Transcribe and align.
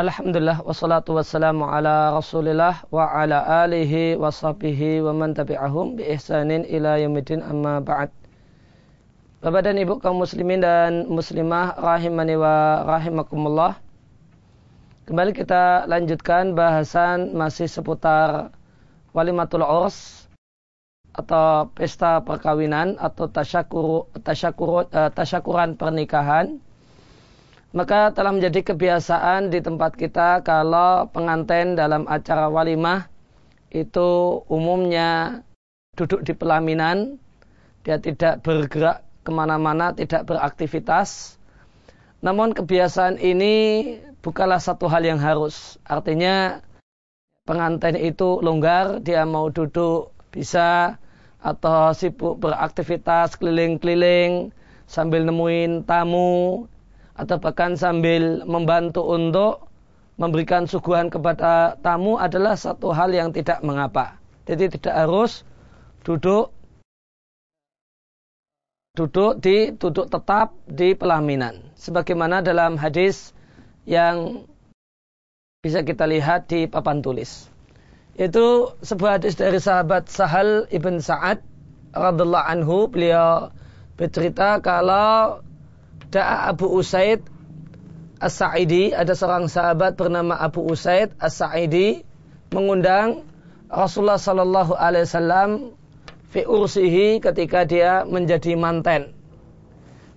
Alhamdulillah 0.00 0.64
wassalatu 0.64 1.12
wassalamu 1.12 1.68
ala 1.68 2.16
rasulillah 2.16 2.88
wa 2.88 3.04
ala 3.12 3.68
alihi 3.68 4.16
wa 4.16 4.32
sahbihi 4.32 5.04
wa 5.04 5.12
man 5.12 5.36
tabi'ahum 5.36 6.00
bi 6.00 6.08
ihsanin 6.16 6.64
ila 6.64 6.96
yamidin 6.96 7.44
amma 7.44 7.84
ba'd. 7.84 8.08
Bapak 9.44 9.60
dan 9.60 9.76
Ibu 9.76 10.00
kaum 10.00 10.24
muslimin 10.24 10.64
dan 10.64 11.04
muslimah 11.04 11.76
rahimani 11.76 12.32
wa 12.40 12.80
rahimakumullah. 12.88 13.76
Kembali 15.04 15.36
kita 15.36 15.84
lanjutkan 15.84 16.56
bahasan 16.56 17.36
masih 17.36 17.68
seputar 17.68 18.56
walimatul 19.12 19.68
urs 19.68 20.24
atau 21.12 21.68
pesta 21.76 22.24
perkawinan 22.24 22.96
atau 22.96 23.28
tasyakur, 23.28 24.08
tasyakur, 24.24 24.88
uh, 24.96 25.12
tasyakuran 25.12 25.76
pernikahan 25.76 26.56
maka 27.70 28.10
telah 28.10 28.34
menjadi 28.34 28.74
kebiasaan 28.74 29.54
di 29.54 29.62
tempat 29.62 29.94
kita 29.94 30.42
kalau 30.42 31.06
pengantin 31.14 31.78
dalam 31.78 32.02
acara 32.10 32.50
walimah 32.50 33.06
itu 33.70 34.42
umumnya 34.50 35.42
duduk 35.94 36.26
di 36.26 36.34
pelaminan, 36.34 37.22
dia 37.86 38.02
tidak 38.02 38.42
bergerak 38.42 39.06
ke 39.22 39.30
mana-mana, 39.30 39.94
tidak 39.94 40.26
beraktivitas. 40.26 41.38
Namun 42.20 42.52
kebiasaan 42.52 43.22
ini 43.22 43.54
bukanlah 44.20 44.58
satu 44.58 44.90
hal 44.90 45.06
yang 45.06 45.22
harus. 45.22 45.78
Artinya 45.86 46.60
pengantin 47.46 47.94
itu 47.94 48.42
longgar, 48.42 48.98
dia 48.98 49.22
mau 49.22 49.46
duduk 49.48 50.10
bisa 50.34 50.98
atau 51.40 51.96
sibuk 51.96 52.36
beraktivitas 52.36 53.38
keliling-keliling 53.40 54.52
sambil 54.84 55.24
nemuin 55.24 55.88
tamu 55.88 56.68
atau 57.20 57.36
bahkan 57.36 57.76
sambil 57.76 58.42
membantu 58.48 59.04
untuk 59.04 59.68
memberikan 60.16 60.68
suguhan 60.68 61.08
kepada 61.08 61.76
tamu 61.80 62.16
adalah 62.20 62.56
satu 62.56 62.92
hal 62.92 63.12
yang 63.12 63.32
tidak 63.32 63.60
mengapa. 63.64 64.20
Jadi 64.44 64.76
tidak 64.80 64.94
harus 65.06 65.44
duduk 66.04 66.52
duduk 68.96 69.40
di 69.40 69.72
duduk 69.76 70.12
tetap 70.12 70.52
di 70.68 70.92
pelaminan. 70.92 71.72
Sebagaimana 71.76 72.44
dalam 72.44 72.76
hadis 72.76 73.32
yang 73.88 74.44
bisa 75.60 75.84
kita 75.84 76.08
lihat 76.08 76.48
di 76.48 76.68
papan 76.68 77.04
tulis. 77.04 77.48
Itu 78.16 78.76
sebuah 78.84 79.20
hadis 79.20 79.36
dari 79.40 79.56
sahabat 79.56 80.08
Sahal 80.12 80.68
ibn 80.68 81.00
Sa'ad 81.00 81.40
radhiallahu 81.96 82.48
anhu 82.48 82.88
beliau 82.92 83.48
bercerita 83.96 84.60
kalau 84.60 85.40
Da'a 86.08 86.48
Abu 86.48 86.72
Usaid 86.72 87.20
As-Sa'idi, 88.20 88.92
ada 88.96 89.12
seorang 89.12 89.48
sahabat 89.48 90.00
bernama 90.00 90.36
Abu 90.36 90.64
Usaid 90.64 91.12
As-Sa'idi 91.20 92.04
mengundang 92.52 93.24
Rasulullah 93.70 94.18
sallallahu 94.18 94.74
alaihi 94.74 95.06
wasallam 95.06 95.50
fi 96.34 96.42
ursihi 96.42 97.22
ketika 97.22 97.62
dia 97.62 98.02
menjadi 98.04 98.58
manten. 98.58 99.14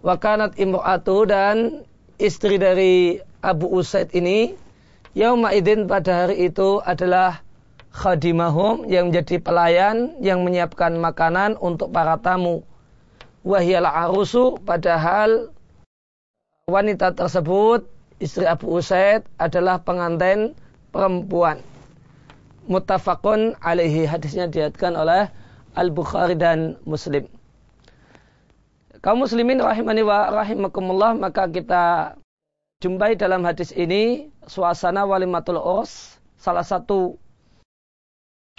Wakanat 0.00 0.56
imra'atu 0.56 1.28
dan 1.28 1.84
istri 2.16 2.56
dari 2.56 3.20
Abu 3.44 3.68
Usaid 3.68 4.16
ini 4.16 4.56
yauma 5.12 5.52
idin 5.52 5.84
pada 5.84 6.24
hari 6.24 6.48
itu 6.48 6.80
adalah 6.80 7.44
khadimahum 7.90 8.86
yang 8.86 9.10
menjadi 9.10 9.42
pelayan 9.42 10.16
yang 10.22 10.46
menyiapkan 10.46 10.94
makanan 10.96 11.58
untuk 11.58 11.90
para 11.90 12.16
tamu. 12.16 12.62
Wahyal 13.42 13.88
arusu 13.88 14.56
padahal 14.62 15.50
wanita 16.70 17.12
tersebut 17.12 17.84
istri 18.22 18.46
Abu 18.46 18.70
Usaid 18.70 19.26
adalah 19.42 19.82
pengantin 19.82 20.54
perempuan. 20.94 21.60
Muttafaqun 22.70 23.58
alaihi 23.58 24.06
hadisnya 24.06 24.46
diatkan 24.46 24.94
oleh 24.94 25.26
Al-Bukhari 25.74 26.38
dan 26.38 26.78
Muslim. 26.86 27.26
Kaum 29.00 29.24
muslimin 29.24 29.58
rahimani 29.64 30.04
wa 30.04 30.28
rahimakumullah 30.28 31.16
maka 31.16 31.48
kita 31.48 32.14
jumpai 32.84 33.16
dalam 33.16 33.40
hadis 33.48 33.72
ini 33.72 34.28
suasana 34.44 35.08
walimatul 35.08 35.56
urs 35.56 36.20
salah 36.36 36.60
satu 36.60 37.16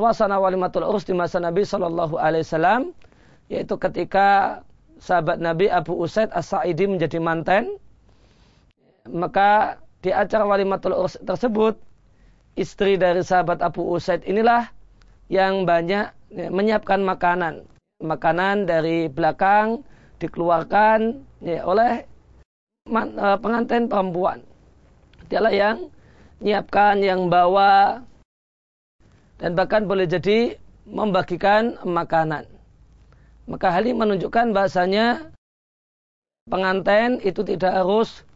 suasana 0.00 0.40
walimatul 0.40 0.88
urs 0.88 1.04
di 1.04 1.12
masa 1.12 1.44
Nabi 1.44 1.68
Shallallahu 1.68 2.16
Alaihi 2.16 2.44
Wasallam 2.48 2.96
yaitu 3.52 3.76
ketika 3.76 4.60
sahabat 4.96 5.44
Nabi 5.44 5.68
Abu 5.68 5.92
Usaid 5.96 6.32
As-Sa'idi 6.32 6.88
menjadi 6.88 7.20
manten 7.20 7.76
maka 9.08 9.80
di 10.00 10.12
acara 10.12 10.44
walimatul 10.44 10.96
urs 10.96 11.16
tersebut 11.24 11.76
istri 12.56 13.00
dari 13.00 13.24
sahabat 13.24 13.60
Abu 13.64 13.84
Usaid 13.84 14.24
inilah 14.26 14.68
yang 15.30 15.64
banyak 15.64 16.10
ya, 16.34 16.48
menyiapkan 16.50 17.00
makanan. 17.00 17.64
Makanan 18.00 18.64
dari 18.64 19.06
belakang 19.12 19.84
dikeluarkan 20.18 21.20
ya, 21.44 21.62
oleh 21.64 22.04
uh, 22.90 23.38
pengantin 23.38 23.86
perempuan. 23.86 24.40
Dialah 25.28 25.52
yang 25.52 25.78
menyiapkan 26.40 27.04
yang 27.04 27.28
bawa 27.28 28.02
dan 29.38 29.56
bahkan 29.56 29.84
boleh 29.84 30.08
jadi 30.08 30.56
membagikan 30.88 31.76
makanan. 31.86 32.48
Maka 33.46 33.72
hal 33.72 33.86
ini 33.86 33.96
menunjukkan 33.96 34.52
bahasanya 34.52 35.30
pengantin 36.50 37.22
itu 37.22 37.40
tidak 37.46 37.72
harus 37.72 38.26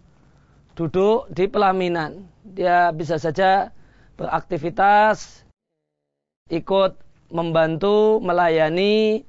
duduk 0.75 1.31
di 1.31 1.47
pelaminan. 1.47 2.27
Dia 2.45 2.91
bisa 2.91 3.19
saja 3.19 3.71
beraktivitas, 4.19 5.43
ikut 6.51 6.99
membantu, 7.33 8.23
melayani, 8.23 9.25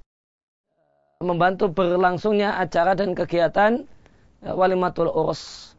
membantu 1.23 1.71
berlangsungnya 1.71 2.59
acara 2.59 2.93
dan 2.93 3.15
kegiatan 3.15 3.87
eh, 4.43 4.53
walimatul 4.53 5.09
urs. 5.09 5.73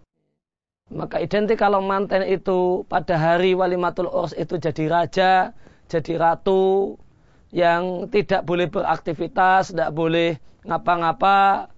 Maka 0.87 1.19
identik 1.19 1.59
kalau 1.59 1.83
manten 1.83 2.23
itu 2.23 2.87
pada 2.87 3.19
hari 3.19 3.59
walimatul 3.59 4.07
urs 4.07 4.31
itu 4.39 4.55
jadi 4.55 4.87
raja, 4.87 5.51
jadi 5.91 6.15
ratu, 6.15 6.95
yang 7.51 8.07
tidak 8.11 8.47
boleh 8.47 8.71
beraktivitas, 8.71 9.75
tidak 9.75 9.91
boleh 9.95 10.39
ngapa-ngapa, 10.67 11.71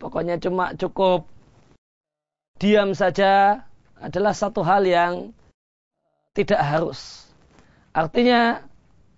pokoknya 0.00 0.40
cuma 0.40 0.72
cukup 0.76 1.28
diam 2.58 2.94
saja 2.94 3.66
adalah 3.98 4.30
satu 4.30 4.62
hal 4.62 4.86
yang 4.86 5.34
tidak 6.34 6.62
harus. 6.62 7.26
Artinya 7.94 8.62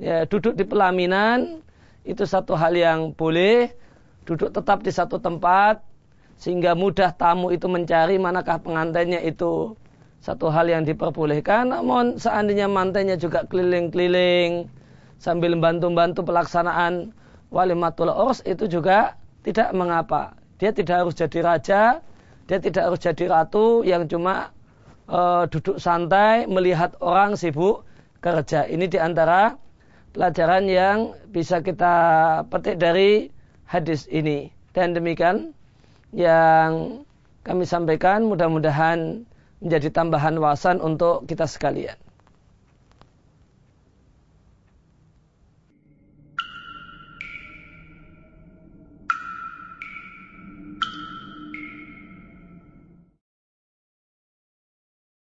ya 0.01 0.25
duduk 0.29 0.57
di 0.57 0.65
pelaminan 0.65 1.61
itu 2.05 2.25
satu 2.25 2.57
hal 2.57 2.77
yang 2.77 3.13
boleh, 3.13 3.73
duduk 4.25 4.53
tetap 4.53 4.85
di 4.85 4.93
satu 4.93 5.21
tempat 5.21 5.81
sehingga 6.37 6.77
mudah 6.77 7.17
tamu 7.17 7.49
itu 7.53 7.65
mencari 7.69 8.21
manakah 8.21 8.61
pengantinnya 8.61 9.25
itu 9.25 9.77
satu 10.21 10.53
hal 10.53 10.69
yang 10.69 10.85
diperbolehkan. 10.85 11.73
Namun 11.73 12.21
seandainya 12.21 12.69
mantannya 12.69 13.17
juga 13.17 13.45
keliling-keliling 13.49 14.69
sambil 15.17 15.57
membantu-bantu 15.57 16.25
pelaksanaan 16.25 17.13
walimatul 17.49 18.13
urs 18.13 18.45
itu 18.45 18.69
juga 18.69 19.17
tidak 19.45 19.73
mengapa. 19.73 20.37
Dia 20.61 20.73
tidak 20.73 21.05
harus 21.05 21.15
jadi 21.17 21.39
raja, 21.41 21.83
dia 22.47 22.59
tidak 22.63 22.83
harus 22.91 23.01
jadi 23.03 23.25
ratu 23.27 23.83
yang 23.83 24.07
cuma 24.07 24.55
uh, 25.11 25.45
duduk 25.51 25.83
santai 25.83 26.47
melihat 26.47 26.95
orang 27.03 27.35
sibuk 27.35 27.83
kerja. 28.23 28.67
Ini 28.71 28.87
di 28.87 28.99
antara 28.99 29.59
pelajaran 30.15 30.71
yang 30.71 30.99
bisa 31.31 31.61
kita 31.61 31.95
petik 32.47 32.79
dari 32.79 33.29
hadis 33.67 34.07
ini. 34.07 34.51
Dan 34.71 34.95
demikian 34.95 35.53
yang 36.15 37.03
kami 37.43 37.67
sampaikan 37.67 38.31
mudah-mudahan 38.31 39.27
menjadi 39.59 39.89
tambahan 39.91 40.39
wawasan 40.39 40.79
untuk 40.79 41.27
kita 41.27 41.51
sekalian. 41.51 41.99